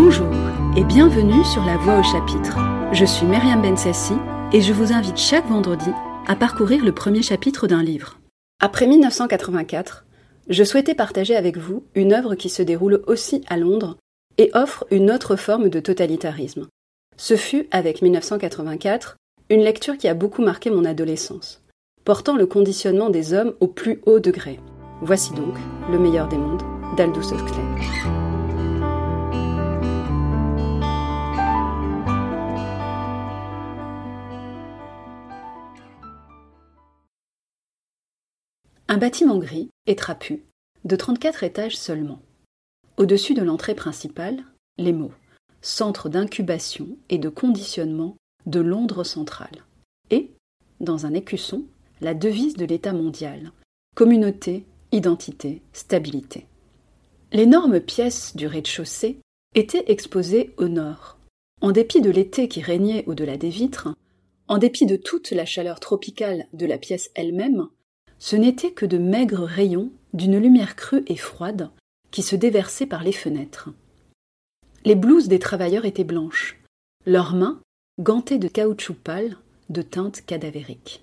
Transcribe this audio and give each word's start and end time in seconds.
Bonjour 0.00 0.28
et 0.76 0.84
bienvenue 0.84 1.44
sur 1.44 1.64
La 1.64 1.76
Voix 1.76 1.98
au 1.98 2.04
chapitre. 2.04 2.56
Je 2.92 3.04
suis 3.04 3.26
Myriam 3.26 3.60
Bensassi 3.60 4.14
et 4.52 4.60
je 4.60 4.72
vous 4.72 4.92
invite 4.92 5.16
chaque 5.16 5.48
vendredi 5.48 5.90
à 6.28 6.36
parcourir 6.36 6.84
le 6.84 6.92
premier 6.92 7.20
chapitre 7.20 7.66
d'un 7.66 7.82
livre. 7.82 8.20
Après 8.60 8.86
1984, 8.86 10.06
je 10.50 10.62
souhaitais 10.62 10.94
partager 10.94 11.34
avec 11.34 11.56
vous 11.56 11.82
une 11.96 12.12
œuvre 12.12 12.36
qui 12.36 12.48
se 12.48 12.62
déroule 12.62 13.02
aussi 13.08 13.42
à 13.48 13.56
Londres 13.56 13.96
et 14.38 14.52
offre 14.54 14.86
une 14.92 15.10
autre 15.10 15.34
forme 15.34 15.68
de 15.68 15.80
totalitarisme. 15.80 16.68
Ce 17.16 17.34
fut, 17.34 17.66
avec 17.72 18.00
1984, 18.00 19.16
une 19.50 19.62
lecture 19.62 19.98
qui 19.98 20.06
a 20.06 20.14
beaucoup 20.14 20.42
marqué 20.42 20.70
mon 20.70 20.84
adolescence, 20.84 21.60
portant 22.04 22.36
le 22.36 22.46
conditionnement 22.46 23.10
des 23.10 23.34
hommes 23.34 23.54
au 23.58 23.66
plus 23.66 24.00
haut 24.06 24.20
degré. 24.20 24.60
Voici 25.02 25.32
donc 25.32 25.56
Le 25.90 25.98
meilleur 25.98 26.28
des 26.28 26.38
mondes 26.38 26.62
d'Aldous 26.96 27.34
Huxley. 27.34 28.27
Un 38.90 38.96
bâtiment 38.96 39.36
gris 39.36 39.68
et 39.86 39.96
trapu, 39.96 40.44
de 40.86 40.96
34 40.96 41.44
étages 41.44 41.76
seulement. 41.76 42.22
Au-dessus 42.96 43.34
de 43.34 43.42
l'entrée 43.42 43.74
principale, 43.74 44.42
les 44.78 44.94
mots 44.94 45.12
Centre 45.60 46.08
d'incubation 46.08 46.88
et 47.10 47.18
de 47.18 47.28
conditionnement 47.28 48.16
de 48.46 48.60
Londres 48.60 49.04
centrale. 49.04 49.66
Et, 50.10 50.30
dans 50.80 51.04
un 51.04 51.12
écusson, 51.12 51.64
la 52.00 52.14
devise 52.14 52.54
de 52.54 52.64
l'État 52.64 52.94
mondial 52.94 53.52
Communauté, 53.94 54.64
identité, 54.90 55.60
stabilité. 55.74 56.46
L'énorme 57.30 57.80
pièce 57.80 58.34
du 58.36 58.46
rez-de-chaussée 58.46 59.18
était 59.54 59.84
exposée 59.92 60.54
au 60.56 60.68
nord. 60.68 61.18
En 61.60 61.72
dépit 61.72 62.00
de 62.00 62.10
l'été 62.10 62.48
qui 62.48 62.62
régnait 62.62 63.04
au-delà 63.06 63.36
des 63.36 63.50
vitres, 63.50 63.88
en 64.46 64.56
dépit 64.56 64.86
de 64.86 64.96
toute 64.96 65.30
la 65.32 65.44
chaleur 65.44 65.78
tropicale 65.78 66.46
de 66.54 66.64
la 66.64 66.78
pièce 66.78 67.10
elle-même, 67.14 67.68
ce 68.18 68.36
n'étaient 68.36 68.72
que 68.72 68.86
de 68.86 68.98
maigres 68.98 69.44
rayons 69.44 69.90
d'une 70.12 70.38
lumière 70.38 70.76
crue 70.76 71.04
et 71.06 71.16
froide 71.16 71.70
qui 72.10 72.22
se 72.22 72.36
déversaient 72.36 72.86
par 72.86 73.02
les 73.02 73.12
fenêtres. 73.12 73.70
Les 74.84 74.94
blouses 74.94 75.28
des 75.28 75.38
travailleurs 75.38 75.84
étaient 75.84 76.04
blanches, 76.04 76.58
leurs 77.06 77.34
mains 77.34 77.60
gantées 78.00 78.38
de 78.38 78.48
caoutchouc 78.48 78.94
pâle 78.94 79.36
de 79.68 79.82
teinte 79.82 80.24
cadavérique. 80.24 81.02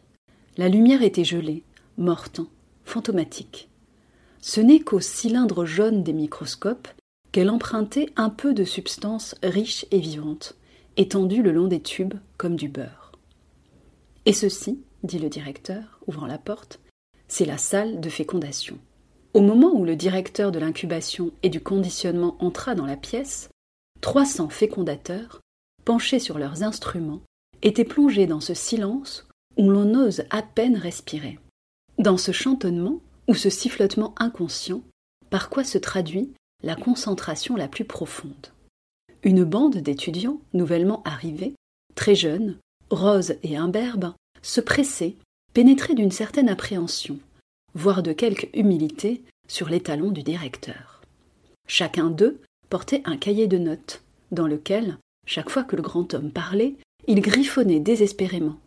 La 0.57 0.69
lumière 0.69 1.03
était 1.03 1.25
gelée, 1.25 1.63
morte, 1.97 2.41
fantomatique. 2.83 3.69
Ce 4.41 4.61
n'est 4.61 4.79
qu'au 4.79 4.99
cylindre 4.99 5.65
jaune 5.65 6.03
des 6.03 6.13
microscopes 6.13 6.87
qu'elle 7.31 7.49
empruntait 7.49 8.11
un 8.15 8.29
peu 8.29 8.53
de 8.53 8.63
substance 8.63 9.35
riche 9.43 9.85
et 9.91 9.99
vivante, 9.99 10.55
étendue 10.95 11.41
le 11.41 11.51
long 11.51 11.67
des 11.67 11.81
tubes 11.81 12.13
comme 12.37 12.55
du 12.55 12.69
beurre. 12.69 13.11
Et 14.25 14.33
ceci, 14.33 14.79
dit 15.03 15.19
le 15.19 15.29
directeur, 15.29 15.99
ouvrant 16.07 16.27
la 16.27 16.37
porte, 16.37 16.79
c'est 17.27 17.45
la 17.45 17.57
salle 17.57 17.99
de 17.99 18.09
fécondation. 18.09 18.77
Au 19.33 19.41
moment 19.41 19.73
où 19.73 19.83
le 19.83 19.95
directeur 19.95 20.51
de 20.51 20.59
l'incubation 20.59 21.31
et 21.43 21.49
du 21.49 21.59
conditionnement 21.59 22.37
entra 22.39 22.75
dans 22.75 22.85
la 22.85 22.97
pièce, 22.97 23.49
300 24.01 24.49
fécondateurs, 24.49 25.41
penchés 25.83 26.19
sur 26.19 26.37
leurs 26.37 26.63
instruments, 26.63 27.21
étaient 27.61 27.83
plongés 27.83 28.27
dans 28.27 28.39
ce 28.39 28.53
silence 28.53 29.27
où 29.57 29.69
l'on 29.69 29.93
ose 29.95 30.23
à 30.29 30.41
peine 30.41 30.77
respirer. 30.77 31.39
Dans 31.97 32.17
ce 32.17 32.31
chantonnement 32.31 33.01
ou 33.27 33.35
ce 33.35 33.49
sifflotement 33.49 34.13
inconscient, 34.17 34.81
par 35.29 35.49
quoi 35.49 35.63
se 35.63 35.77
traduit 35.77 36.31
la 36.63 36.75
concentration 36.75 37.55
la 37.55 37.67
plus 37.67 37.85
profonde? 37.85 38.53
Une 39.23 39.43
bande 39.43 39.77
d'étudiants 39.77 40.39
nouvellement 40.53 41.01
arrivés, 41.03 41.55
très 41.95 42.15
jeunes, 42.15 42.57
roses 42.89 43.35
et 43.43 43.57
imberbes, 43.57 44.13
se 44.41 44.61
pressaient 44.61 45.15
pénétré 45.55 45.95
d'une 45.95 46.11
certaine 46.11 46.49
appréhension, 46.49 47.17
voire 47.75 48.03
de 48.03 48.11
quelque 48.11 48.47
humilité, 48.53 49.23
sur 49.47 49.69
les 49.69 49.79
talons 49.79 50.11
du 50.11 50.21
directeur. 50.21 51.01
Chacun 51.65 52.09
d'eux 52.09 52.41
portait 52.69 53.01
un 53.05 53.15
cahier 53.15 53.47
de 53.47 53.57
notes, 53.57 54.03
dans 54.31 54.47
lequel, 54.47 54.97
chaque 55.25 55.49
fois 55.49 55.63
que 55.63 55.77
le 55.77 55.81
grand 55.81 56.13
homme 56.13 56.29
parlait, 56.29 56.75
il 57.07 57.21
griffonnait 57.21 57.79
désespérément. 57.79 58.57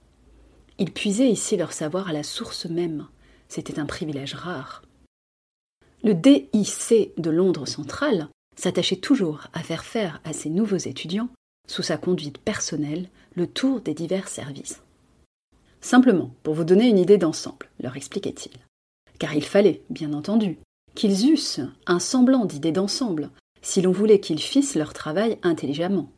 Ils 0.79 0.91
puisaient 0.91 1.29
ici 1.29 1.59
leur 1.59 1.75
savoir 1.75 2.09
à 2.09 2.15
la 2.15 2.23
source 2.23 2.65
même. 2.65 3.07
C'était 3.49 3.79
un 3.79 3.87
privilège 3.87 4.33
rare. 4.33 4.83
Le 6.03 6.15
DIC 6.15 7.13
de 7.19 7.31
Londres 7.31 7.67
central 7.67 8.29
s'attachait 8.57 8.97
toujours 8.97 9.49
à 9.53 9.63
faire 9.63 9.85
faire 9.85 10.23
à 10.25 10.33
ses 10.33 10.49
nouveaux 10.49 10.77
étudiants, 10.77 11.29
sous 11.67 11.83
sa 11.83 11.99
conduite 11.99 12.39
personnelle, 12.39 13.11
le 13.35 13.47
tour 13.47 13.83
des 13.83 13.93
divers 13.93 14.29
services. 14.29 14.81
Simplement, 15.81 16.35
pour 16.43 16.55
vous 16.55 16.65
donner 16.65 16.89
une 16.89 16.99
idée 16.99 17.19
d'ensemble, 17.19 17.69
leur 17.81 17.97
expliquait-il. 17.97 18.53
Car 19.19 19.35
il 19.35 19.45
fallait, 19.45 19.83
bien 19.91 20.13
entendu, 20.13 20.59
qu'ils 20.95 21.31
eussent 21.31 21.61
un 21.87 21.99
semblant 21.99 22.45
d'idée 22.45 22.73
d'ensemble, 22.73 23.31
si 23.63 23.83
l'on 23.83 23.93
voulait 23.93 24.21
qu'ils 24.21 24.41
fissent 24.41 24.75
leur 24.75 24.93
travail 24.93 25.39
intelligemment. 25.43 26.11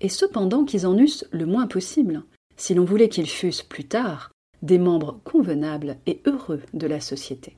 Et 0.00 0.08
cependant 0.08 0.64
qu'ils 0.64 0.86
en 0.86 0.96
eussent 0.96 1.26
le 1.30 1.46
moins 1.46 1.66
possible, 1.66 2.22
si 2.56 2.74
l'on 2.74 2.84
voulait 2.84 3.08
qu'ils 3.08 3.28
fussent 3.28 3.62
plus 3.62 3.84
tard 3.84 4.30
des 4.62 4.78
membres 4.78 5.20
convenables 5.24 5.96
et 6.06 6.20
heureux 6.26 6.62
de 6.74 6.86
la 6.86 7.00
société. 7.00 7.56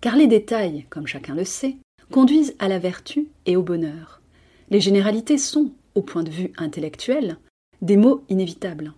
Car 0.00 0.16
les 0.16 0.26
détails, 0.26 0.86
comme 0.90 1.06
chacun 1.06 1.34
le 1.34 1.44
sait, 1.44 1.76
conduisent 2.10 2.54
à 2.58 2.68
la 2.68 2.78
vertu 2.78 3.28
et 3.46 3.56
au 3.56 3.62
bonheur. 3.62 4.20
Les 4.70 4.80
généralités 4.80 5.38
sont, 5.38 5.72
au 5.94 6.02
point 6.02 6.22
de 6.22 6.30
vue 6.30 6.52
intellectuel, 6.56 7.38
des 7.82 7.96
mots 7.96 8.24
inévitables. 8.28 8.94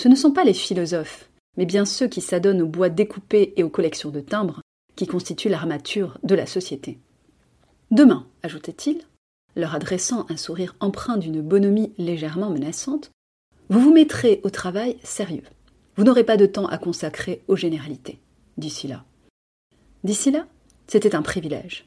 Ce 0.00 0.08
ne 0.08 0.14
sont 0.14 0.32
pas 0.32 0.44
les 0.44 0.54
philosophes, 0.54 1.28
mais 1.58 1.66
bien 1.66 1.84
ceux 1.84 2.08
qui 2.08 2.22
s'adonnent 2.22 2.62
au 2.62 2.66
bois 2.66 2.88
découpé 2.88 3.52
et 3.58 3.62
aux 3.62 3.68
collections 3.68 4.08
de 4.08 4.20
timbres 4.20 4.62
qui 4.96 5.06
constituent 5.06 5.50
l'armature 5.50 6.16
de 6.22 6.34
la 6.34 6.46
société. 6.46 6.98
Demain, 7.90 8.26
ajoutait-il, 8.42 9.02
leur 9.56 9.74
adressant 9.74 10.24
un 10.30 10.38
sourire 10.38 10.74
empreint 10.80 11.18
d'une 11.18 11.42
bonhomie 11.42 11.92
légèrement 11.98 12.48
menaçante, 12.48 13.10
vous 13.68 13.78
vous 13.78 13.92
mettrez 13.92 14.40
au 14.42 14.48
travail 14.48 14.96
sérieux. 15.02 15.44
Vous 15.96 16.04
n'aurez 16.04 16.24
pas 16.24 16.38
de 16.38 16.46
temps 16.46 16.68
à 16.68 16.78
consacrer 16.78 17.42
aux 17.46 17.56
généralités. 17.56 18.20
D'ici 18.56 18.88
là. 18.88 19.04
D'ici 20.02 20.30
là, 20.30 20.46
c'était 20.86 21.14
un 21.14 21.20
privilège. 21.20 21.84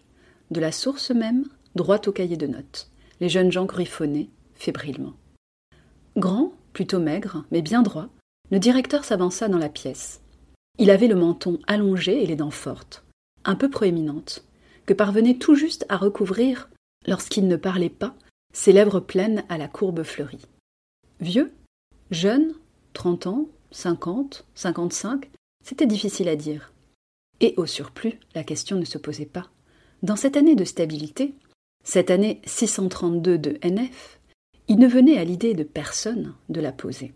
De 0.52 0.59
la 0.59 0.72
source 0.72 1.09
même, 1.09 1.46
droit 1.73 2.00
au 2.06 2.12
cahier 2.12 2.38
de 2.38 2.46
notes. 2.46 2.91
Les 3.22 3.29
jeunes 3.29 3.52
gens 3.52 3.66
griffonnaient 3.66 4.29
fébrilement. 4.53 5.13
Grand, 6.16 6.53
plutôt 6.73 7.00
maigre, 7.00 7.45
mais 7.51 7.61
bien 7.61 7.81
droit, 7.81 8.09
le 8.51 8.59
directeur 8.59 9.06
s'avança 9.06 9.47
dans 9.47 9.57
la 9.57 9.69
pièce. 9.69 10.22
Il 10.79 10.89
avait 10.89 11.07
le 11.07 11.16
menton 11.16 11.59
allongé 11.67 12.23
et 12.23 12.25
les 12.25 12.35
dents 12.35 12.51
fortes, 12.51 13.03
un 13.45 13.56
peu 13.56 13.69
proéminentes, 13.69 14.44
que 14.85 14.94
parvenait 14.94 15.38
tout 15.38 15.56
juste 15.56 15.85
à 15.89 15.97
recouvrir, 15.97 16.69
lorsqu'il 17.07 17.47
ne 17.47 17.56
parlait 17.56 17.89
pas, 17.89 18.16
ses 18.53 18.73
lèvres 18.73 19.00
pleines 19.00 19.44
à 19.50 19.57
la 19.57 19.67
courbe 19.67 20.03
fleurie. 20.03 20.45
Vieux 21.19 21.53
Jeune 22.11 22.53
Trente 22.94 23.28
ans 23.28 23.47
Cinquante 23.72 24.45
Cinquante-cinq 24.53 25.31
C'était 25.63 25.88
difficile 25.88 26.29
à 26.29 26.35
dire. 26.35 26.73
Et 27.40 27.53
au 27.57 27.66
surplus, 27.66 28.19
la 28.35 28.44
question 28.44 28.78
ne 28.78 28.85
se 28.85 28.97
posait 28.97 29.25
pas. 29.25 29.50
Dans 30.03 30.16
cette 30.16 30.38
année 30.38 30.55
de 30.55 30.66
stabilité, 30.66 31.34
cette 31.84 32.11
année 32.11 32.41
632 32.45 33.38
de 33.38 33.57
NF, 33.63 34.19
il 34.68 34.78
ne 34.78 34.88
venait 34.88 35.18
à 35.18 35.24
l'idée 35.24 35.53
de 35.53 35.63
personne 35.63 36.34
de 36.50 36.62
la 36.62 36.72
poser. 36.72 37.13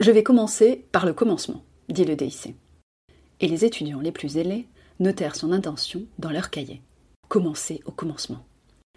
Je 0.00 0.10
vais 0.10 0.22
commencer 0.22 0.86
par 0.92 1.06
le 1.06 1.12
commencement, 1.12 1.62
dit 1.88 2.04
le 2.04 2.16
DIC. 2.16 2.54
Et 3.40 3.48
les 3.48 3.64
étudiants 3.64 4.00
les 4.00 4.12
plus 4.12 4.38
ailés 4.38 4.66
notèrent 4.98 5.36
son 5.36 5.52
intention 5.52 6.04
dans 6.18 6.30
leur 6.30 6.50
cahier. 6.50 6.80
Commencer 7.28 7.80
au 7.84 7.92
commencement. 7.92 8.44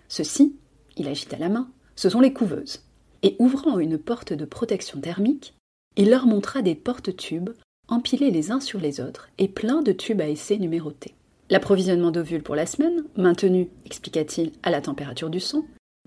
Ceci, 0.07 0.55
il 0.97 1.07
agita 1.07 1.37
la 1.37 1.49
main, 1.49 1.69
ce 1.95 2.09
sont 2.09 2.21
les 2.21 2.33
couveuses. 2.33 2.83
Et 3.23 3.35
ouvrant 3.39 3.79
une 3.79 3.97
porte 3.97 4.31
de 4.31 4.45
protection 4.45 5.01
thermique, 5.01 5.53
il 5.97 6.09
leur 6.09 6.25
montra 6.25 6.61
des 6.61 6.75
porte-tubes 6.75 7.49
empilés 7.89 8.31
les 8.31 8.51
uns 8.51 8.61
sur 8.61 8.79
les 8.79 9.01
autres 9.01 9.29
et 9.37 9.47
pleins 9.47 9.81
de 9.81 9.91
tubes 9.91 10.21
à 10.21 10.29
essai 10.29 10.57
numérotés. 10.57 11.15
L'approvisionnement 11.49 12.11
d'ovules 12.11 12.43
pour 12.43 12.55
la 12.55 12.65
semaine, 12.65 13.03
maintenu, 13.17 13.69
expliqua-t-il, 13.85 14.51
à 14.63 14.69
la 14.69 14.81
température 14.81 15.29
du 15.29 15.39
sang, 15.39 15.65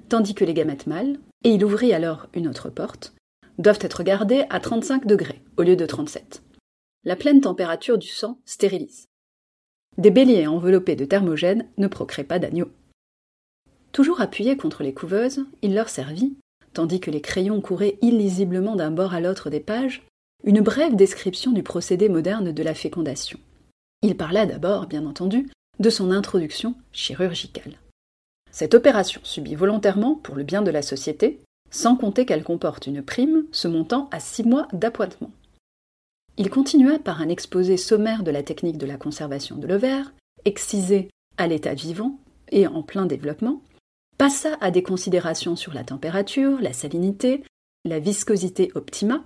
tandis 0.08 0.34
que 0.34 0.44
les 0.44 0.54
gamètes 0.54 0.86
mâles, 0.86 1.18
et 1.44 1.50
il 1.50 1.64
ouvrit 1.64 1.92
alors 1.92 2.28
une 2.34 2.48
autre 2.48 2.70
porte, 2.70 3.14
doivent 3.58 3.78
être 3.80 4.02
gardées 4.02 4.44
à 4.50 4.60
35 4.60 5.06
degrés 5.06 5.42
au 5.56 5.62
lieu 5.62 5.76
de 5.76 5.86
37. 5.86 6.42
La 7.04 7.16
pleine 7.16 7.40
température 7.40 7.98
du 7.98 8.08
sang 8.08 8.38
stérilise. 8.44 9.08
Des 9.98 10.10
béliers 10.10 10.46
enveloppés 10.46 10.96
de 10.96 11.04
thermogènes 11.04 11.66
ne 11.76 11.86
procréent 11.86 12.26
pas 12.26 12.38
d'agneaux. 12.38 12.70
Toujours 13.92 14.20
appuyé 14.20 14.56
contre 14.56 14.82
les 14.82 14.94
couveuses, 14.94 15.44
il 15.60 15.74
leur 15.74 15.88
servit, 15.88 16.34
tandis 16.72 17.00
que 17.00 17.10
les 17.10 17.20
crayons 17.20 17.60
couraient 17.60 17.98
illisiblement 18.00 18.76
d'un 18.76 18.90
bord 18.90 19.12
à 19.12 19.20
l'autre 19.20 19.50
des 19.50 19.60
pages, 19.60 20.06
une 20.44 20.62
brève 20.62 20.96
description 20.96 21.52
du 21.52 21.62
procédé 21.62 22.08
moderne 22.08 22.52
de 22.52 22.62
la 22.62 22.74
fécondation. 22.74 23.38
Il 24.00 24.16
parla 24.16 24.46
d'abord, 24.46 24.86
bien 24.86 25.06
entendu, 25.06 25.50
de 25.78 25.90
son 25.90 26.10
introduction 26.10 26.74
chirurgicale. 26.92 27.78
Cette 28.52 28.74
opération 28.74 29.20
subie 29.24 29.54
volontairement 29.54 30.14
pour 30.14 30.36
le 30.36 30.44
bien 30.44 30.62
de 30.62 30.70
la 30.70 30.82
société, 30.82 31.40
sans 31.70 31.96
compter 31.96 32.26
qu'elle 32.26 32.44
comporte 32.44 32.86
une 32.86 33.02
prime 33.02 33.46
se 33.50 33.66
montant 33.66 34.08
à 34.12 34.20
six 34.20 34.44
mois 34.44 34.68
d'appointement. 34.74 35.32
Il 36.36 36.50
continua 36.50 36.98
par 36.98 37.22
un 37.22 37.28
exposé 37.28 37.78
sommaire 37.78 38.22
de 38.22 38.30
la 38.30 38.42
technique 38.42 38.78
de 38.78 38.86
la 38.86 38.98
conservation 38.98 39.56
de 39.56 39.66
l'ovaire, 39.66 40.12
excisé 40.44 41.08
à 41.38 41.46
l'état 41.46 41.74
vivant 41.74 42.18
et 42.50 42.66
en 42.66 42.82
plein 42.82 43.06
développement, 43.06 43.62
passa 44.18 44.58
à 44.60 44.70
des 44.70 44.82
considérations 44.82 45.56
sur 45.56 45.72
la 45.72 45.84
température, 45.84 46.60
la 46.60 46.74
salinité, 46.74 47.42
la 47.86 47.98
viscosité 47.98 48.70
optima, 48.74 49.24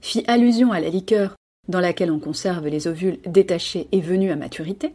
fit 0.00 0.24
allusion 0.28 0.70
à 0.70 0.80
la 0.80 0.90
liqueur 0.90 1.34
dans 1.68 1.80
laquelle 1.80 2.10
on 2.10 2.20
conserve 2.20 2.68
les 2.68 2.86
ovules 2.86 3.18
détachés 3.26 3.88
et 3.92 4.00
venus 4.00 4.32
à 4.32 4.36
maturité, 4.36 4.94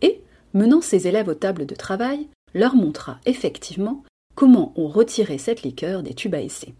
et, 0.00 0.22
menant 0.54 0.80
ses 0.80 1.06
élèves 1.06 1.28
aux 1.28 1.34
tables 1.34 1.66
de 1.66 1.74
travail, 1.74 2.28
leur 2.54 2.74
montra 2.74 3.20
effectivement 3.26 4.02
comment 4.34 4.72
on 4.76 4.88
retirait 4.88 5.38
cette 5.38 5.62
liqueur 5.62 6.02
des 6.02 6.14
tubes 6.14 6.34
à 6.34 6.40
essai, 6.40 6.74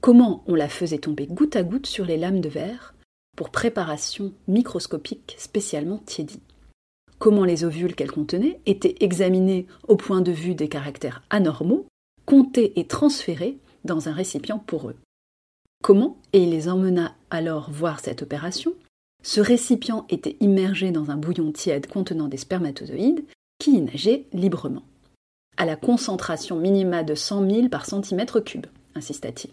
comment 0.00 0.42
on 0.46 0.54
la 0.54 0.68
faisait 0.68 0.98
tomber 0.98 1.26
goutte 1.26 1.56
à 1.56 1.62
goutte 1.62 1.86
sur 1.86 2.04
les 2.04 2.16
lames 2.16 2.40
de 2.40 2.48
verre 2.48 2.94
pour 3.36 3.50
préparation 3.50 4.32
microscopique 4.46 5.34
spécialement 5.38 5.98
tiédie, 5.98 6.42
comment 7.18 7.44
les 7.44 7.64
ovules 7.64 7.94
qu'elle 7.94 8.10
contenait 8.10 8.60
étaient 8.66 8.96
examinés 9.00 9.66
au 9.88 9.96
point 9.96 10.20
de 10.20 10.32
vue 10.32 10.54
des 10.54 10.68
caractères 10.68 11.22
anormaux, 11.30 11.86
comptés 12.26 12.78
et 12.78 12.86
transférés 12.86 13.58
dans 13.84 14.08
un 14.08 14.12
récipient 14.12 14.58
poreux. 14.58 14.96
Comment, 15.82 16.18
et 16.32 16.42
il 16.42 16.50
les 16.50 16.68
emmena 16.68 17.14
alors 17.30 17.70
voir 17.70 18.00
cette 18.00 18.22
opération, 18.22 18.74
ce 19.22 19.40
récipient 19.40 20.04
était 20.08 20.36
immergé 20.40 20.90
dans 20.90 21.10
un 21.10 21.16
bouillon 21.16 21.52
tiède 21.52 21.86
contenant 21.86 22.28
des 22.28 22.36
spermatozoïdes 22.36 23.24
qui 23.58 23.76
y 23.76 23.80
nageaient 23.80 24.26
librement, 24.32 24.82
à 25.56 25.66
la 25.66 25.76
concentration 25.76 26.56
minima 26.56 27.02
de 27.02 27.14
100 27.14 27.50
000 27.50 27.68
par 27.68 27.86
centimètre 27.86 28.40
cube, 28.40 28.66
insista-t-il. 28.94 29.52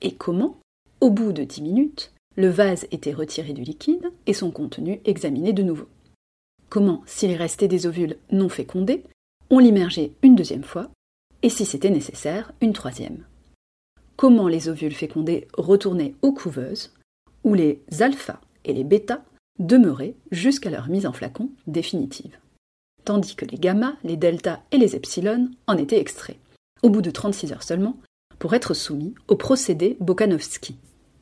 Et 0.00 0.14
comment, 0.14 0.56
au 1.00 1.10
bout 1.10 1.32
de 1.32 1.44
dix 1.44 1.62
minutes, 1.62 2.12
le 2.36 2.48
vase 2.48 2.86
était 2.90 3.12
retiré 3.12 3.52
du 3.52 3.62
liquide 3.62 4.10
et 4.26 4.32
son 4.32 4.50
contenu 4.50 5.00
examiné 5.04 5.52
de 5.52 5.62
nouveau. 5.62 5.88
Comment, 6.68 7.02
s'il 7.06 7.32
restait 7.34 7.68
des 7.68 7.86
ovules 7.86 8.16
non 8.30 8.48
fécondés, 8.48 9.04
on 9.50 9.58
l'immergeait 9.58 10.12
une 10.22 10.36
deuxième 10.36 10.64
fois, 10.64 10.90
et 11.42 11.48
si 11.48 11.64
c'était 11.64 11.90
nécessaire, 11.90 12.52
une 12.60 12.72
troisième? 12.72 13.24
Comment 14.16 14.48
les 14.48 14.68
ovules 14.68 14.94
fécondés 14.94 15.48
retournaient 15.56 16.14
aux 16.22 16.32
couveuses, 16.32 16.92
où 17.44 17.54
les 17.54 17.80
alphas 18.00 18.40
et 18.64 18.72
les 18.72 18.84
bêtas 18.84 19.22
demeuraient 19.58 20.14
jusqu'à 20.30 20.70
leur 20.70 20.88
mise 20.88 21.06
en 21.06 21.12
flacon 21.12 21.50
définitive? 21.66 22.36
Tandis 23.08 23.36
que 23.36 23.46
les 23.46 23.56
gamma, 23.56 23.96
les 24.04 24.18
delta 24.18 24.62
et 24.70 24.76
les 24.76 24.94
epsilon 24.94 25.50
en 25.66 25.78
étaient 25.78 25.98
extraits, 25.98 26.36
au 26.82 26.90
bout 26.90 27.00
de 27.00 27.10
36 27.10 27.54
heures 27.54 27.62
seulement, 27.62 27.96
pour 28.38 28.52
être 28.52 28.74
soumis 28.74 29.14
au 29.28 29.36
procédé 29.36 29.96
Bokanovski. 29.98 30.76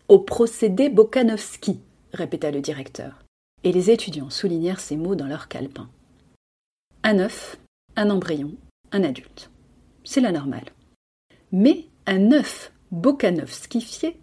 Au 0.08 0.18
procédé 0.18 0.88
Bokanovski, 0.88 1.78
répéta 2.12 2.50
le 2.50 2.60
directeur 2.60 3.22
et 3.62 3.70
les 3.70 3.92
étudiants 3.92 4.30
soulignèrent 4.30 4.80
ces 4.80 4.96
mots 4.96 5.14
dans 5.14 5.28
leur 5.28 5.46
calepin. 5.46 5.88
Un 7.04 7.20
œuf, 7.20 7.56
un 7.94 8.10
embryon, 8.10 8.50
un 8.90 9.04
adulte. 9.04 9.52
C'est 10.02 10.20
la 10.20 10.32
normale. 10.32 10.72
Mais 11.52 11.84
un 12.06 12.32
œuf 12.32 12.72
bokanovskifié 12.90 14.18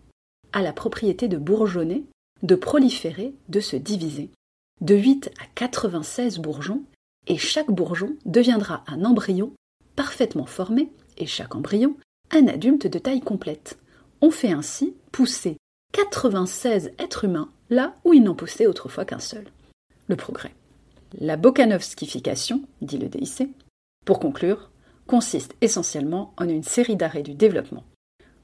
a 0.51 0.61
la 0.61 0.73
propriété 0.73 1.29
de 1.29 1.37
bourgeonner, 1.37 2.03
de 2.41 2.55
proliférer, 2.55 3.33
de 3.47 3.61
se 3.61 3.77
diviser. 3.77 4.31
De 4.81 4.95
8 4.95 5.31
à 5.39 5.45
96 5.55 6.39
bourgeons, 6.39 6.83
et 7.27 7.37
chaque 7.37 7.71
bourgeon 7.71 8.15
deviendra 8.25 8.83
un 8.87 9.05
embryon 9.05 9.51
parfaitement 9.95 10.45
formé, 10.45 10.91
et 11.17 11.27
chaque 11.27 11.55
embryon 11.55 11.95
un 12.31 12.47
adulte 12.47 12.87
de 12.87 12.99
taille 12.99 13.21
complète. 13.21 13.77
On 14.21 14.31
fait 14.31 14.51
ainsi 14.51 14.95
pousser 15.11 15.57
96 15.91 16.91
êtres 16.97 17.25
humains 17.25 17.51
là 17.69 17.95
où 18.03 18.13
il 18.13 18.23
n'en 18.23 18.33
poussait 18.33 18.67
autrefois 18.67 19.05
qu'un 19.05 19.19
seul. 19.19 19.45
Le 20.07 20.15
progrès. 20.15 20.53
La 21.19 21.37
bokanovskification, 21.37 22.63
dit 22.81 22.97
le 22.97 23.07
DIC, 23.07 23.43
pour 24.05 24.19
conclure, 24.19 24.71
consiste 25.05 25.55
essentiellement 25.61 26.33
en 26.37 26.47
une 26.47 26.63
série 26.63 26.95
d'arrêts 26.95 27.23
du 27.23 27.35
développement. 27.35 27.83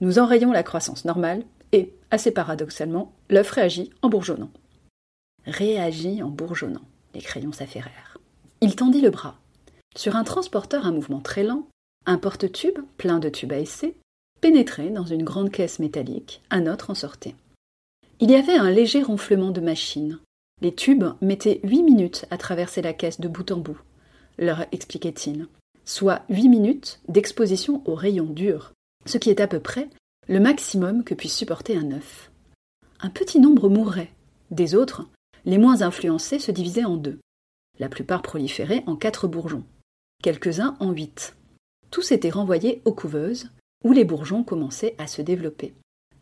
Nous 0.02 0.20
enrayons 0.20 0.52
la 0.52 0.64
croissance 0.64 1.06
normale 1.06 1.44
et, 1.72 1.94
assez 2.12 2.32
paradoxalement, 2.32 3.14
l'œuf 3.30 3.50
réagit 3.52 3.92
en 4.02 4.10
bourgeonnant. 4.10 4.52
Réagit 5.46 6.22
en 6.22 6.30
bourgeonnant, 6.30 6.86
les 7.14 7.22
crayons 7.22 7.52
s'affairèrent. 7.52 8.09
Il 8.62 8.76
tendit 8.76 9.02
le 9.02 9.10
bras. 9.10 9.38
Sur 9.96 10.18
un 10.18 10.24
transporteur 10.24 10.86
à 10.86 10.92
mouvement 10.92 11.22
très 11.22 11.44
lent, 11.44 11.68
un 12.06 12.18
porte-tube, 12.18 12.80
plein 12.98 13.20
de 13.20 13.30
tubes 13.30 13.54
à 13.54 13.60
essai, 13.60 13.96
pénétrait 14.42 14.90
dans 14.90 15.06
une 15.06 15.24
grande 15.24 15.52
caisse 15.52 15.80
métallique, 15.80 16.42
un 16.50 16.68
autre 16.68 16.90
en 16.90 16.96
sortait. 16.96 17.36
Il 18.20 18.30
y 18.30 18.36
avait 18.36 18.58
un 18.58 18.70
léger 18.70 19.02
ronflement 19.02 19.52
de 19.52 19.62
machine. 19.62 20.20
Les 20.62 20.76
tubes 20.76 21.06
mettaient 21.22 21.62
huit 21.64 21.84
minutes 21.84 22.26
à 22.32 22.38
traverser 22.38 22.82
la 22.82 22.94
caisse 22.94 23.22
de 23.22 23.30
bout 23.30 23.50
en 23.52 23.58
bout, 23.58 23.80
leur 24.38 24.66
expliquait-il, 24.74 25.48
soit 25.86 26.24
huit 26.30 26.50
minutes 26.50 27.00
d'exposition 27.08 27.82
aux 27.86 27.96
rayons 27.96 28.26
durs, 28.26 28.74
ce 29.06 29.18
qui 29.18 29.30
est 29.30 29.40
à 29.40 29.48
peu 29.48 29.60
près 29.60 29.90
le 30.28 30.40
maximum 30.42 31.06
que 31.06 31.16
puisse 31.16 31.36
supporter 31.36 31.78
un 31.78 31.92
œuf. 31.92 32.30
Un 33.00 33.10
petit 33.10 33.40
nombre 33.40 33.70
mourrait. 33.70 34.12
Des 34.52 34.76
autres, 34.76 35.08
les 35.46 35.58
moins 35.58 35.82
influencés 35.82 36.40
se 36.40 36.52
divisaient 36.52 36.84
en 36.84 36.98
deux. 36.98 37.20
La 37.80 37.90
plupart 37.90 38.22
proliféraient 38.22 38.84
en 38.88 38.96
quatre 38.96 39.28
bourgeons, 39.28 39.64
quelques-uns 40.22 40.76
en 40.80 40.92
huit. 40.92 41.36
Tous 41.92 42.12
étaient 42.12 42.30
renvoyés 42.30 42.82
aux 42.86 42.94
couveuses, 42.94 43.50
où 43.84 43.94
les 43.94 44.04
bourgeons 44.04 44.44
commençaient 44.44 44.96
à 44.98 45.08
se 45.08 45.22
développer. 45.22 45.74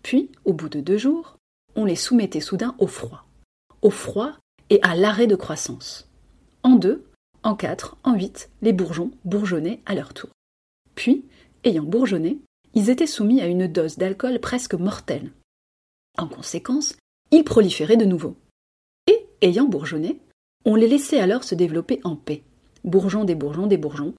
Puis, 0.03 0.31
au 0.45 0.53
bout 0.53 0.69
de 0.69 0.79
deux 0.79 0.97
jours, 0.97 1.37
on 1.75 1.85
les 1.85 1.95
soumettait 1.95 2.41
soudain 2.41 2.75
au 2.77 2.87
froid. 2.87 3.25
Au 3.81 3.89
froid 3.89 4.33
et 4.69 4.79
à 4.83 4.95
l'arrêt 4.95 5.27
de 5.27 5.35
croissance. 5.35 6.09
En 6.63 6.75
deux, 6.75 7.05
en 7.43 7.55
quatre, 7.55 7.97
en 8.03 8.13
huit, 8.13 8.49
les 8.61 8.73
bourgeons 8.73 9.11
bourgeonnaient 9.25 9.81
à 9.85 9.95
leur 9.95 10.13
tour. 10.13 10.29
Puis, 10.95 11.25
ayant 11.63 11.83
bourgeonné, 11.83 12.39
ils 12.73 12.89
étaient 12.89 13.07
soumis 13.07 13.41
à 13.41 13.47
une 13.47 13.67
dose 13.67 13.97
d'alcool 13.97 14.39
presque 14.39 14.75
mortelle. 14.75 15.31
En 16.17 16.27
conséquence, 16.27 16.95
ils 17.31 17.43
proliféraient 17.43 17.97
de 17.97 18.05
nouveau. 18.05 18.35
Et, 19.07 19.25
ayant 19.41 19.65
bourgeonné, 19.65 20.19
on 20.65 20.75
les 20.75 20.87
laissait 20.87 21.19
alors 21.19 21.43
se 21.43 21.55
développer 21.55 21.99
en 22.03 22.15
paix. 22.15 22.43
Bourgeons 22.83 23.23
des 23.23 23.35
bourgeons 23.35 23.67
des 23.67 23.77
bourgeons. 23.77 24.13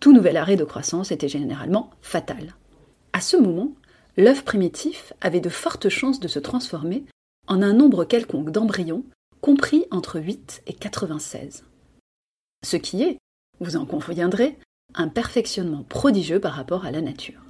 Tout 0.00 0.12
nouvel 0.12 0.36
arrêt 0.36 0.56
de 0.56 0.64
croissance 0.64 1.10
était 1.10 1.28
généralement 1.28 1.90
fatal. 2.00 2.54
À 3.12 3.20
ce 3.20 3.36
moment, 3.36 3.72
l'œuf 4.16 4.44
primitif 4.44 5.12
avait 5.20 5.40
de 5.40 5.48
fortes 5.48 5.88
chances 5.88 6.20
de 6.20 6.28
se 6.28 6.38
transformer 6.38 7.04
en 7.48 7.62
un 7.62 7.72
nombre 7.72 8.04
quelconque 8.04 8.50
d'embryons 8.50 9.04
compris 9.40 9.86
entre 9.90 10.20
8 10.20 10.62
et 10.66 10.72
96. 10.72 11.64
Ce 12.64 12.76
qui 12.76 13.02
est, 13.02 13.18
vous 13.60 13.76
en 13.76 13.86
conviendrez, 13.86 14.58
un 14.94 15.08
perfectionnement 15.08 15.84
prodigieux 15.84 16.40
par 16.40 16.52
rapport 16.52 16.84
à 16.84 16.90
la 16.90 17.00
nature. 17.00 17.40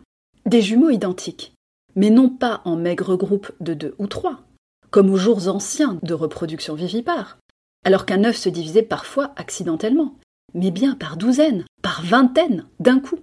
Des 0.46 0.62
jumeaux 0.62 0.90
identiques, 0.90 1.52
mais 1.96 2.10
non 2.10 2.28
pas 2.28 2.62
en 2.64 2.76
maigres 2.76 3.16
groupes 3.16 3.52
de 3.60 3.74
deux 3.74 3.94
ou 3.98 4.06
trois, 4.06 4.42
comme 4.90 5.10
aux 5.10 5.16
jours 5.16 5.48
anciens 5.48 5.98
de 6.02 6.14
reproduction 6.14 6.74
vivipare, 6.74 7.38
alors 7.84 8.06
qu'un 8.06 8.24
œuf 8.24 8.36
se 8.36 8.48
divisait 8.48 8.82
parfois 8.82 9.32
accidentellement, 9.36 10.16
mais 10.54 10.70
bien 10.70 10.94
par 10.94 11.16
douzaines, 11.16 11.64
par 11.82 12.02
vingtaines, 12.02 12.66
d'un 12.78 13.00
coup. 13.00 13.18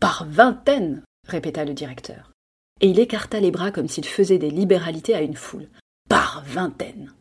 Par 0.00 0.26
vingtaines 0.28 1.02
répéta 1.26 1.64
le 1.64 1.74
directeur. 1.74 2.32
Et 2.80 2.88
il 2.88 3.00
écarta 3.00 3.40
les 3.40 3.50
bras 3.50 3.70
comme 3.70 3.88
s'il 3.88 4.06
faisait 4.06 4.38
des 4.38 4.50
libéralités 4.50 5.14
à 5.14 5.22
une 5.22 5.36
foule. 5.36 5.68
Par 6.08 6.44
vingtaines. 6.46 7.12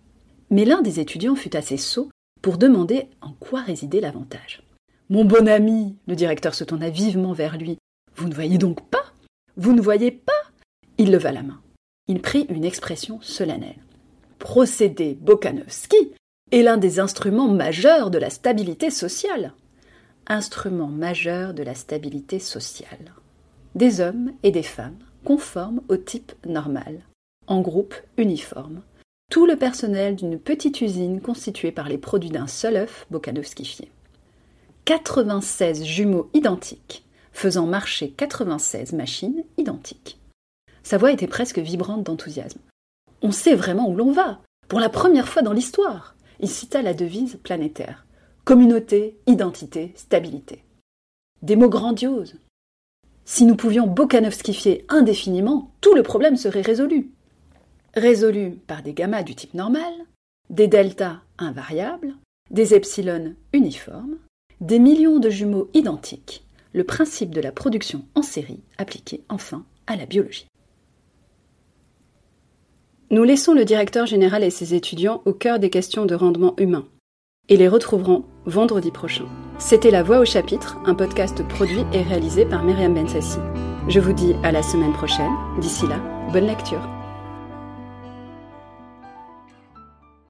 Mais 0.50 0.66
l'un 0.66 0.82
des 0.82 1.00
étudiants 1.00 1.36
fut 1.36 1.56
assez 1.56 1.78
sot 1.78 2.10
pour 2.42 2.58
demander 2.58 3.10
en 3.22 3.34
quoi 3.34 3.62
résidait 3.62 4.00
l'avantage. 4.00 4.62
Mon 5.10 5.26
bon 5.26 5.48
ami, 5.48 5.96
le 6.08 6.16
directeur 6.16 6.54
se 6.54 6.64
tourna 6.64 6.90
vivement 6.90 7.34
vers 7.34 7.58
lui. 7.58 7.78
Vous 8.16 8.30
ne 8.30 8.34
voyez 8.34 8.58
donc 8.58 8.88
pas? 8.90 9.14
Vous 9.56 9.74
ne 9.74 9.82
voyez 9.82 10.12
pas? 10.12 10.32
Il 10.98 11.12
leva 11.12 11.32
la 11.32 11.44
main. 11.44 11.62
Il 12.08 12.22
prit 12.22 12.46
une 12.50 12.64
expression 12.64 13.20
solennelle. 13.22 13.84
Procédé 14.40 15.18
Bokanovski 15.20 16.14
est 16.52 16.62
l'un 16.62 16.78
des 16.78 17.00
instruments 17.00 17.50
majeurs 17.50 18.10
de 18.10 18.18
la 18.18 18.30
stabilité 18.30 18.90
sociale. 18.90 19.54
Instrument 20.28 20.88
majeur 20.88 21.54
de 21.54 21.64
la 21.64 21.76
stabilité 21.76 22.40
sociale 22.40 23.14
des 23.78 24.02
hommes 24.02 24.32
et 24.42 24.52
des 24.52 24.64
femmes 24.64 24.98
conformes 25.24 25.82
au 25.88 25.98
type 25.98 26.34
normal, 26.46 27.02
en 27.46 27.62
groupe 27.62 27.94
uniforme, 28.18 28.82
tout 29.30 29.46
le 29.46 29.56
personnel 29.56 30.16
d'une 30.16 30.40
petite 30.40 30.82
usine 30.82 31.22
constituée 31.22 31.72
par 31.72 31.88
les 31.88 32.00
produits 32.00 32.32
d'un 32.32 32.48
seul 32.48 32.78
œuf 32.78 33.06
bokanovskifié. 33.12 33.92
96 34.86 35.84
jumeaux 35.84 36.30
identiques, 36.34 37.06
faisant 37.32 37.68
marcher 37.68 38.10
96 38.10 38.94
machines 38.94 39.44
identiques. 39.58 40.20
Sa 40.82 40.98
voix 40.98 41.12
était 41.12 41.28
presque 41.28 41.60
vibrante 41.60 42.04
d'enthousiasme. 42.04 42.62
On 43.22 43.32
sait 43.32 43.56
vraiment 43.56 43.90
où 43.90 43.96
l'on 43.96 44.12
va, 44.12 44.40
pour 44.70 44.80
la 44.80 44.90
première 44.90 45.28
fois 45.28 45.44
dans 45.44 45.54
l'histoire. 45.54 46.16
Il 46.40 46.50
cita 46.50 46.82
la 46.82 46.94
devise 46.94 47.38
planétaire. 47.42 48.06
Communauté, 48.46 49.18
identité, 49.28 49.94
stabilité. 49.96 50.64
des 51.42 51.56
mots 51.56 51.70
grandioses. 51.70 52.36
Si 53.26 53.46
nous 53.46 53.56
pouvions 53.56 53.88
Bokanovskifier 53.88 54.86
indéfiniment, 54.90 55.72
tout 55.82 55.94
le 55.94 56.04
problème 56.04 56.38
serait 56.38 56.62
résolu. 56.62 57.12
Résolu 57.94 58.52
par 58.68 58.84
des 58.84 58.94
gammas 58.94 59.24
du 59.24 59.36
type 59.36 59.54
normal, 59.54 59.94
des 60.50 60.68
deltas 60.68 61.22
invariables, 61.38 62.16
des 62.52 62.74
epsilon 62.74 63.36
uniformes, 63.54 64.18
des 64.62 64.80
millions 64.80 65.20
de 65.20 65.30
jumeaux 65.30 65.70
identiques, 65.74 66.46
le 66.74 66.84
principe 66.84 67.32
de 67.32 67.42
la 67.42 67.52
production 67.52 68.06
en 68.16 68.22
série 68.22 68.64
appliqué 68.78 69.24
enfin 69.30 69.66
à 69.88 69.96
la 69.96 70.06
biologie. 70.06 70.48
Nous 73.10 73.24
laissons 73.24 73.54
le 73.54 73.64
directeur 73.64 74.06
général 74.06 74.44
et 74.44 74.50
ses 74.50 74.74
étudiants 74.74 75.22
au 75.24 75.32
cœur 75.32 75.60
des 75.60 75.70
questions 75.70 76.06
de 76.06 76.14
rendement 76.14 76.56
humain 76.58 76.86
et 77.48 77.56
les 77.56 77.70
retrouverons 77.70 78.26
vendredi 78.46 78.92
prochain. 78.92 79.24
C'était 79.60 79.92
La 79.92 80.04
Voix 80.04 80.20
au 80.20 80.26
chapitre, 80.26 80.78
un 80.86 80.94
podcast 80.94 81.42
produit 81.48 81.86
et 81.94 82.02
réalisé 82.02 82.46
par 82.46 82.64
Myriam 82.66 82.94
Bensassi. 82.94 83.40
Je 83.88 84.02
vous 84.02 84.12
dis 84.12 84.36
à 84.44 84.52
la 84.52 84.62
semaine 84.62 84.92
prochaine. 84.92 85.32
D'ici 85.62 85.88
là, 85.88 86.02
bonne 86.34 86.48
lecture. 86.48 86.97